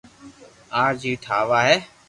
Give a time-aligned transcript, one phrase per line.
[0.83, 1.75] آج ھي ٺاوا ھي